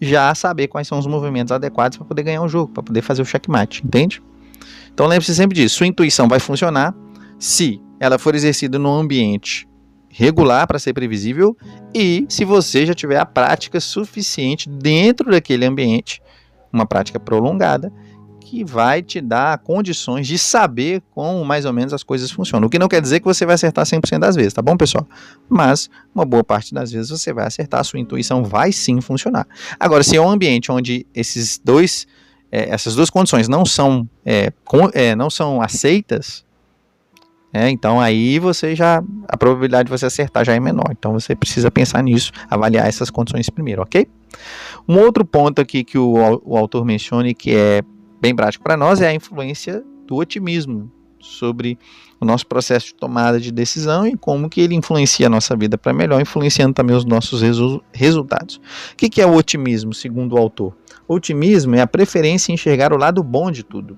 já 0.00 0.32
saber 0.36 0.68
quais 0.68 0.86
são 0.86 0.96
os 0.96 1.06
movimentos 1.08 1.50
adequados 1.50 1.98
para 1.98 2.06
poder 2.06 2.22
ganhar 2.22 2.42
o 2.42 2.48
jogo, 2.48 2.72
para 2.72 2.84
poder 2.84 3.02
fazer 3.02 3.22
o 3.22 3.24
checkmate, 3.24 3.84
entende? 3.84 4.22
Então 4.94 5.08
lembre-se 5.08 5.34
sempre 5.34 5.56
disso, 5.56 5.78
sua 5.78 5.88
intuição 5.88 6.28
vai 6.28 6.38
funcionar 6.38 6.94
se 7.40 7.80
ela 7.98 8.20
for 8.20 8.36
exercida 8.36 8.78
num 8.78 8.92
ambiente 8.92 9.68
regular 10.12 10.66
para 10.66 10.78
ser 10.78 10.92
previsível 10.92 11.56
e 11.94 12.26
se 12.28 12.44
você 12.44 12.84
já 12.84 12.92
tiver 12.92 13.18
a 13.18 13.24
prática 13.24 13.80
suficiente 13.80 14.68
dentro 14.68 15.30
daquele 15.30 15.64
ambiente, 15.64 16.22
uma 16.70 16.86
prática 16.86 17.18
prolongada, 17.18 17.90
que 18.40 18.62
vai 18.62 19.02
te 19.02 19.18
dar 19.18 19.56
condições 19.58 20.26
de 20.26 20.36
saber 20.38 21.02
como 21.14 21.42
mais 21.42 21.64
ou 21.64 21.72
menos 21.72 21.94
as 21.94 22.02
coisas 22.02 22.30
funcionam. 22.30 22.66
O 22.66 22.70
que 22.70 22.78
não 22.78 22.86
quer 22.86 23.00
dizer 23.00 23.18
que 23.20 23.24
você 23.24 23.46
vai 23.46 23.54
acertar 23.54 23.86
100% 23.86 24.18
das 24.18 24.36
vezes, 24.36 24.52
tá 24.52 24.60
bom, 24.60 24.76
pessoal? 24.76 25.08
Mas 25.48 25.88
uma 26.14 26.26
boa 26.26 26.44
parte 26.44 26.74
das 26.74 26.92
vezes 26.92 27.08
você 27.08 27.32
vai 27.32 27.46
acertar, 27.46 27.80
a 27.80 27.84
sua 27.84 27.98
intuição 27.98 28.44
vai 28.44 28.70
sim 28.70 29.00
funcionar. 29.00 29.46
Agora, 29.80 30.02
se 30.02 30.16
é 30.16 30.20
um 30.20 30.28
ambiente 30.28 30.70
onde 30.70 31.06
esses 31.14 31.58
dois, 31.64 32.06
é, 32.50 32.68
essas 32.68 32.94
duas 32.94 33.08
condições 33.08 33.48
não 33.48 33.64
são, 33.64 34.06
é, 34.22 34.52
com, 34.66 34.90
é, 34.92 35.16
não 35.16 35.30
são 35.30 35.62
aceitas, 35.62 36.44
é, 37.52 37.68
então 37.68 38.00
aí 38.00 38.38
você 38.38 38.74
já 38.74 39.02
a 39.28 39.36
probabilidade 39.36 39.86
de 39.86 39.90
você 39.90 40.06
acertar 40.06 40.44
já 40.44 40.54
é 40.54 40.60
menor. 40.60 40.86
Então 40.90 41.12
você 41.12 41.36
precisa 41.36 41.70
pensar 41.70 42.02
nisso, 42.02 42.32
avaliar 42.48 42.88
essas 42.88 43.10
condições 43.10 43.50
primeiro, 43.50 43.82
ok? 43.82 44.06
Um 44.88 44.98
outro 44.98 45.24
ponto 45.24 45.60
aqui 45.60 45.84
que 45.84 45.98
o, 45.98 46.40
o 46.44 46.56
autor 46.56 46.84
menciona 46.84 47.32
que 47.34 47.54
é 47.54 47.82
bem 48.20 48.34
prático 48.34 48.64
para 48.64 48.76
nós 48.76 49.00
é 49.00 49.08
a 49.08 49.14
influência 49.14 49.84
do 50.06 50.16
otimismo 50.16 50.90
sobre 51.20 51.78
o 52.20 52.24
nosso 52.24 52.46
processo 52.46 52.86
de 52.86 52.94
tomada 52.94 53.38
de 53.38 53.52
decisão 53.52 54.06
e 54.06 54.16
como 54.16 54.48
que 54.48 54.60
ele 54.60 54.74
influencia 54.74 55.26
a 55.26 55.30
nossa 55.30 55.56
vida 55.56 55.76
para 55.76 55.92
melhor, 55.92 56.20
influenciando 56.20 56.72
também 56.72 56.96
os 56.96 57.04
nossos 57.04 57.42
resu 57.42 57.82
resultados. 57.92 58.56
O 58.92 58.96
que, 58.96 59.08
que 59.08 59.20
é 59.20 59.26
o 59.26 59.34
otimismo, 59.34 59.92
segundo 59.92 60.34
o 60.34 60.38
autor? 60.38 60.74
O 61.06 61.14
otimismo 61.14 61.74
é 61.74 61.80
a 61.80 61.86
preferência 61.86 62.50
em 62.50 62.54
enxergar 62.54 62.92
o 62.92 62.96
lado 62.96 63.22
bom 63.22 63.50
de 63.50 63.62
tudo. 63.62 63.96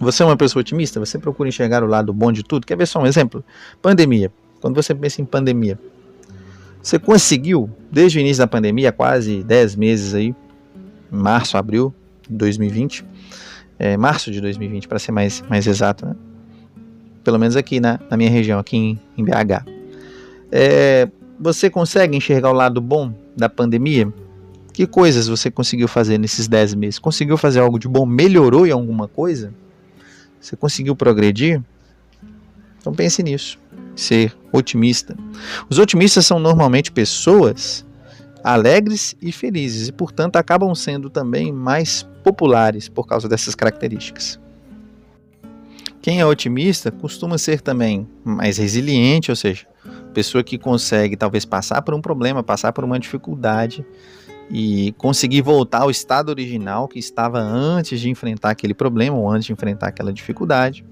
Você 0.00 0.22
é 0.22 0.26
uma 0.26 0.36
pessoa 0.36 0.60
otimista? 0.60 1.00
Você 1.00 1.18
procura 1.18 1.48
enxergar 1.48 1.82
o 1.82 1.86
lado 1.86 2.12
bom 2.12 2.30
de 2.30 2.42
tudo? 2.42 2.66
Quer 2.66 2.76
ver 2.76 2.86
só 2.86 3.00
um 3.00 3.06
exemplo? 3.06 3.44
Pandemia. 3.82 4.30
Quando 4.60 4.74
você 4.74 4.94
pensa 4.94 5.20
em 5.20 5.24
pandemia, 5.24 5.78
você 6.82 6.98
conseguiu, 6.98 7.70
desde 7.90 8.18
o 8.18 8.20
início 8.20 8.42
da 8.42 8.46
pandemia, 8.46 8.92
quase 8.92 9.42
10 9.42 9.76
meses 9.76 10.14
aí, 10.14 10.34
março, 11.10 11.56
abril 11.56 11.94
de 12.28 12.36
2020, 12.36 13.04
é, 13.78 13.96
março 13.96 14.30
de 14.30 14.40
2020, 14.40 14.88
para 14.88 14.98
ser 14.98 15.12
mais, 15.12 15.42
mais 15.48 15.66
exato, 15.66 16.06
né? 16.06 16.16
pelo 17.22 17.38
menos 17.38 17.56
aqui 17.56 17.78
na, 17.78 18.00
na 18.08 18.16
minha 18.16 18.30
região, 18.30 18.58
aqui 18.58 18.76
em, 18.76 19.00
em 19.16 19.24
BH. 19.24 19.64
É, 20.50 21.08
você 21.38 21.68
consegue 21.68 22.16
enxergar 22.16 22.50
o 22.50 22.54
lado 22.54 22.80
bom 22.80 23.12
da 23.36 23.48
pandemia? 23.48 24.12
Que 24.72 24.86
coisas 24.86 25.28
você 25.28 25.50
conseguiu 25.50 25.88
fazer 25.88 26.18
nesses 26.18 26.48
10 26.48 26.74
meses? 26.74 26.98
Conseguiu 26.98 27.36
fazer 27.36 27.60
algo 27.60 27.78
de 27.78 27.88
bom? 27.88 28.06
Melhorou 28.06 28.66
em 28.66 28.70
alguma 28.70 29.08
coisa? 29.08 29.52
Você 30.40 30.56
conseguiu 30.56 30.94
progredir? 30.94 31.62
Então 32.80 32.92
pense 32.92 33.22
nisso. 33.22 33.58
Ser 33.94 34.36
otimista. 34.52 35.16
Os 35.68 35.78
otimistas 35.78 36.26
são 36.26 36.38
normalmente 36.38 36.92
pessoas 36.92 37.84
alegres 38.42 39.16
e 39.20 39.32
felizes 39.32 39.88
e, 39.88 39.92
portanto, 39.92 40.36
acabam 40.36 40.74
sendo 40.74 41.10
também 41.10 41.52
mais 41.52 42.06
populares 42.22 42.88
por 42.88 43.06
causa 43.06 43.28
dessas 43.28 43.54
características. 43.54 44.38
Quem 46.00 46.20
é 46.20 46.26
otimista 46.26 46.90
costuma 46.90 47.36
ser 47.36 47.60
também 47.60 48.08
mais 48.24 48.56
resiliente, 48.56 49.30
ou 49.30 49.36
seja, 49.36 49.66
pessoa 50.14 50.44
que 50.44 50.56
consegue 50.56 51.16
talvez 51.16 51.44
passar 51.44 51.82
por 51.82 51.92
um 51.94 52.00
problema, 52.00 52.42
passar 52.42 52.72
por 52.72 52.84
uma 52.84 52.98
dificuldade 52.98 53.84
e 54.50 54.92
conseguir 54.96 55.42
voltar 55.42 55.82
ao 55.82 55.90
estado 55.90 56.30
original 56.30 56.88
que 56.88 56.98
estava 56.98 57.38
antes 57.38 58.00
de 58.00 58.08
enfrentar 58.08 58.50
aquele 58.50 58.74
problema 58.74 59.16
ou 59.16 59.30
antes 59.30 59.46
de 59.46 59.52
enfrentar 59.52 59.88
aquela 59.88 60.12
dificuldade. 60.12 60.84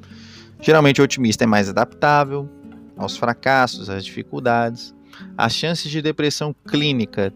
Geralmente 0.60 1.00
o 1.00 1.04
otimista 1.04 1.44
é 1.44 1.46
mais 1.46 1.68
adaptável 1.68 2.48
aos 2.96 3.16
fracassos, 3.16 3.90
às 3.90 4.04
dificuldades. 4.04 4.94
As 5.36 5.54
chances 5.54 5.90
de 5.90 6.02
depressão 6.02 6.54
clínica 6.66 7.32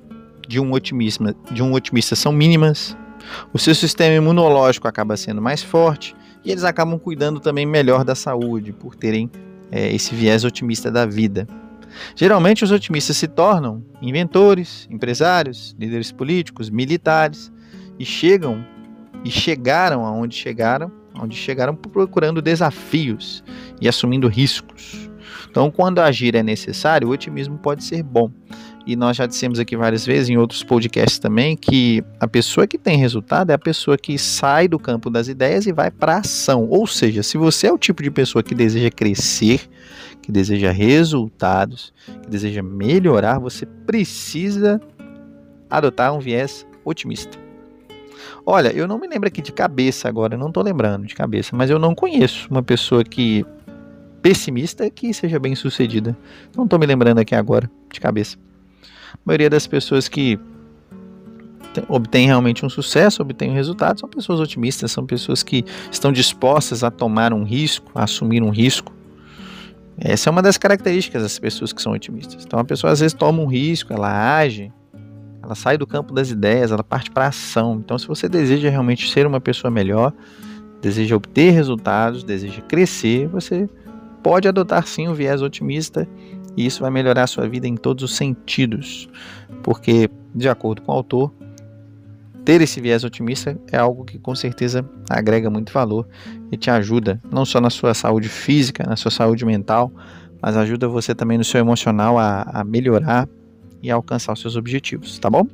de 0.46 0.58
um 0.58 0.72
otimista, 0.72 1.34
de 1.50 1.62
um 1.62 1.72
otimista 1.72 2.16
são 2.16 2.32
mínimas. 2.32 2.96
O 3.52 3.58
seu 3.58 3.74
sistema 3.74 4.14
imunológico 4.14 4.88
acaba 4.88 5.16
sendo 5.16 5.40
mais 5.40 5.62
forte 5.62 6.14
e 6.44 6.50
eles 6.50 6.64
acabam 6.64 6.98
cuidando 6.98 7.38
também 7.38 7.66
melhor 7.66 8.04
da 8.04 8.14
saúde 8.14 8.72
por 8.72 8.96
terem 8.96 9.30
é, 9.70 9.94
esse 9.94 10.14
viés 10.14 10.44
otimista 10.44 10.90
da 10.90 11.06
vida. 11.06 11.46
Geralmente, 12.14 12.64
os 12.64 12.70
otimistas 12.70 13.16
se 13.16 13.28
tornam 13.28 13.84
inventores, 14.00 14.88
empresários, 14.90 15.74
líderes 15.78 16.12
políticos, 16.12 16.70
militares 16.70 17.52
e 17.98 18.04
chegam 18.04 18.64
e 19.24 19.30
chegaram 19.30 20.04
aonde 20.04 20.34
chegaram, 20.34 20.90
onde 21.14 21.36
chegaram 21.36 21.74
procurando 21.74 22.40
desafios 22.40 23.44
e 23.80 23.88
assumindo 23.88 24.28
riscos. 24.28 25.10
Então, 25.50 25.70
quando 25.70 25.98
agir 25.98 26.34
é 26.34 26.42
necessário, 26.42 27.08
o 27.08 27.10
otimismo 27.10 27.58
pode 27.58 27.82
ser 27.82 28.02
bom. 28.02 28.30
E 28.86 28.96
nós 28.96 29.16
já 29.16 29.26
dissemos 29.26 29.58
aqui 29.58 29.76
várias 29.76 30.06
vezes 30.06 30.30
em 30.30 30.36
outros 30.36 30.62
podcasts 30.62 31.18
também 31.18 31.56
que 31.56 32.02
a 32.18 32.26
pessoa 32.26 32.66
que 32.66 32.78
tem 32.78 32.96
resultado 32.96 33.50
é 33.50 33.54
a 33.54 33.58
pessoa 33.58 33.96
que 33.98 34.18
sai 34.18 34.66
do 34.66 34.78
campo 34.78 35.10
das 35.10 35.28
ideias 35.28 35.66
e 35.66 35.72
vai 35.72 35.90
para 35.90 36.18
ação. 36.18 36.66
Ou 36.68 36.86
seja, 36.86 37.22
se 37.22 37.36
você 37.36 37.66
é 37.66 37.72
o 37.72 37.78
tipo 37.78 38.02
de 38.02 38.10
pessoa 38.10 38.42
que 38.42 38.54
deseja 38.54 38.90
crescer, 38.90 39.68
que 40.22 40.32
deseja 40.32 40.70
resultados, 40.70 41.92
que 42.22 42.30
deseja 42.30 42.62
melhorar, 42.62 43.38
você 43.38 43.66
precisa 43.66 44.80
adotar 45.68 46.14
um 46.14 46.18
viés 46.18 46.66
otimista. 46.84 47.38
Olha, 48.44 48.72
eu 48.72 48.88
não 48.88 48.98
me 48.98 49.06
lembro 49.06 49.28
aqui 49.28 49.42
de 49.42 49.52
cabeça 49.52 50.08
agora, 50.08 50.36
não 50.36 50.48
estou 50.48 50.62
lembrando 50.62 51.06
de 51.06 51.14
cabeça, 51.14 51.54
mas 51.54 51.70
eu 51.70 51.78
não 51.78 51.94
conheço 51.94 52.48
uma 52.50 52.62
pessoa 52.62 53.04
que 53.04 53.44
pessimista 54.22 54.88
que 54.90 55.12
seja 55.14 55.38
bem 55.38 55.54
sucedida. 55.54 56.16
Não 56.56 56.64
estou 56.64 56.78
me 56.78 56.86
lembrando 56.86 57.18
aqui 57.18 57.34
agora 57.34 57.70
de 57.92 58.00
cabeça. 58.00 58.36
A 59.14 59.18
maioria 59.24 59.50
das 59.50 59.66
pessoas 59.66 60.08
que 60.08 60.38
obtêm 61.88 62.26
realmente 62.26 62.66
um 62.66 62.68
sucesso, 62.68 63.22
obtêm 63.22 63.50
um 63.50 63.54
resultado, 63.54 64.00
são 64.00 64.08
pessoas 64.08 64.40
otimistas, 64.40 64.90
são 64.90 65.06
pessoas 65.06 65.42
que 65.42 65.64
estão 65.90 66.12
dispostas 66.12 66.82
a 66.82 66.90
tomar 66.90 67.32
um 67.32 67.44
risco, 67.44 67.90
a 67.94 68.04
assumir 68.04 68.42
um 68.42 68.50
risco, 68.50 68.92
essa 70.02 70.30
é 70.30 70.30
uma 70.30 70.40
das 70.40 70.56
características 70.56 71.22
das 71.22 71.38
pessoas 71.38 71.74
que 71.74 71.82
são 71.82 71.92
otimistas. 71.92 72.42
Então 72.44 72.58
a 72.58 72.64
pessoa 72.64 72.90
às 72.90 73.00
vezes 73.00 73.12
toma 73.12 73.42
um 73.42 73.46
risco, 73.46 73.92
ela 73.92 74.38
age, 74.38 74.72
ela 75.42 75.54
sai 75.54 75.76
do 75.76 75.86
campo 75.86 76.14
das 76.14 76.30
ideias, 76.30 76.72
ela 76.72 76.82
parte 76.82 77.10
para 77.10 77.26
ação. 77.26 77.82
Então 77.84 77.98
se 77.98 78.08
você 78.08 78.26
deseja 78.26 78.70
realmente 78.70 79.10
ser 79.10 79.26
uma 79.26 79.40
pessoa 79.40 79.70
melhor, 79.70 80.10
deseja 80.80 81.14
obter 81.14 81.50
resultados, 81.50 82.24
deseja 82.24 82.62
crescer, 82.62 83.28
você 83.28 83.68
pode 84.22 84.48
adotar 84.48 84.86
sim 84.86 85.06
um 85.06 85.12
viés 85.12 85.42
otimista 85.42 86.08
e 86.56 86.66
isso 86.66 86.80
vai 86.80 86.90
melhorar 86.90 87.24
a 87.24 87.26
sua 87.26 87.48
vida 87.48 87.66
em 87.66 87.76
todos 87.76 88.04
os 88.04 88.16
sentidos. 88.16 89.08
Porque, 89.62 90.10
de 90.34 90.48
acordo 90.48 90.82
com 90.82 90.92
o 90.92 90.94
autor, 90.94 91.32
ter 92.44 92.60
esse 92.60 92.80
viés 92.80 93.04
otimista 93.04 93.58
é 93.70 93.76
algo 93.76 94.04
que 94.04 94.18
com 94.18 94.34
certeza 94.34 94.88
agrega 95.08 95.50
muito 95.50 95.72
valor 95.72 96.08
e 96.50 96.56
te 96.56 96.70
ajuda 96.70 97.20
não 97.30 97.44
só 97.44 97.60
na 97.60 97.70
sua 97.70 97.94
saúde 97.94 98.28
física, 98.28 98.84
na 98.84 98.96
sua 98.96 99.10
saúde 99.10 99.44
mental, 99.44 99.92
mas 100.40 100.56
ajuda 100.56 100.88
você 100.88 101.14
também 101.14 101.36
no 101.36 101.44
seu 101.44 101.60
emocional 101.60 102.18
a, 102.18 102.42
a 102.42 102.64
melhorar 102.64 103.28
e 103.82 103.90
a 103.90 103.94
alcançar 103.94 104.32
os 104.32 104.40
seus 104.40 104.56
objetivos, 104.56 105.18
tá 105.18 105.28
bom? 105.28 105.46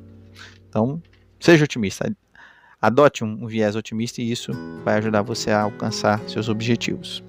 Então, 0.68 1.02
seja 1.40 1.64
otimista. 1.64 2.10
Adote 2.80 3.24
um, 3.24 3.46
viés 3.46 3.74
otimista 3.74 4.20
e 4.20 4.30
isso 4.30 4.52
vai 4.84 4.98
ajudar 4.98 5.22
você 5.22 5.50
a 5.50 5.62
alcançar 5.62 6.20
seus 6.28 6.48
objetivos. 6.48 7.22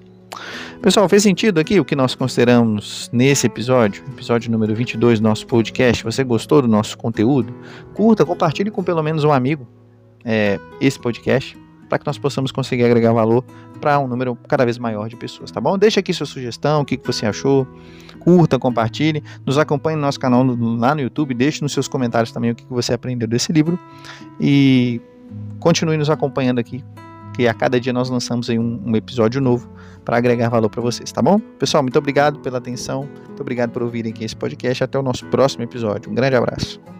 Pessoal, 0.80 1.08
fez 1.08 1.22
sentido 1.22 1.58
aqui 1.58 1.80
o 1.80 1.84
que 1.84 1.96
nós 1.96 2.14
consideramos 2.14 3.10
nesse 3.12 3.46
episódio, 3.46 4.04
episódio 4.12 4.50
número 4.50 4.74
22 4.74 5.20
do 5.20 5.24
nosso 5.24 5.46
podcast? 5.46 6.04
Você 6.04 6.22
gostou 6.22 6.62
do 6.62 6.68
nosso 6.68 6.96
conteúdo? 6.96 7.54
Curta, 7.94 8.24
compartilhe 8.24 8.70
com 8.70 8.82
pelo 8.82 9.02
menos 9.02 9.24
um 9.24 9.32
amigo 9.32 9.66
é, 10.24 10.60
esse 10.80 10.98
podcast 10.98 11.58
para 11.88 11.98
que 11.98 12.06
nós 12.06 12.18
possamos 12.18 12.52
conseguir 12.52 12.84
agregar 12.84 13.12
valor 13.12 13.42
para 13.80 13.98
um 13.98 14.06
número 14.06 14.36
cada 14.46 14.64
vez 14.64 14.78
maior 14.78 15.08
de 15.08 15.16
pessoas, 15.16 15.50
tá 15.50 15.60
bom? 15.60 15.78
Deixa 15.78 16.00
aqui 16.00 16.12
sua 16.12 16.26
sugestão, 16.26 16.82
o 16.82 16.84
que, 16.84 16.96
que 16.96 17.06
você 17.06 17.26
achou, 17.26 17.66
curta, 18.20 18.58
compartilhe, 18.58 19.22
nos 19.46 19.58
acompanhe 19.58 19.96
no 19.96 20.02
nosso 20.02 20.20
canal 20.20 20.44
no, 20.44 20.76
lá 20.76 20.94
no 20.94 21.00
YouTube, 21.00 21.34
deixe 21.34 21.62
nos 21.62 21.72
seus 21.72 21.88
comentários 21.88 22.30
também 22.30 22.50
o 22.50 22.54
que, 22.54 22.64
que 22.64 22.72
você 22.72 22.92
aprendeu 22.92 23.26
desse 23.26 23.52
livro 23.52 23.78
e 24.38 25.00
continue 25.58 25.96
nos 25.96 26.10
acompanhando 26.10 26.58
aqui, 26.58 26.84
que 27.38 27.46
a 27.46 27.54
cada 27.54 27.78
dia 27.78 27.92
nós 27.92 28.10
lançamos 28.10 28.50
aí 28.50 28.58
um, 28.58 28.82
um 28.84 28.96
episódio 28.96 29.40
novo 29.40 29.70
para 30.04 30.16
agregar 30.16 30.48
valor 30.48 30.68
para 30.68 30.82
vocês, 30.82 31.12
tá 31.12 31.22
bom? 31.22 31.38
Pessoal, 31.38 31.84
muito 31.84 31.96
obrigado 31.96 32.40
pela 32.40 32.58
atenção, 32.58 33.08
muito 33.28 33.40
obrigado 33.40 33.70
por 33.70 33.80
ouvirem 33.80 34.10
aqui 34.10 34.24
esse 34.24 34.34
podcast. 34.34 34.82
Até 34.82 34.98
o 34.98 35.02
nosso 35.02 35.24
próximo 35.26 35.62
episódio. 35.62 36.10
Um 36.10 36.14
grande 36.16 36.34
abraço. 36.34 36.97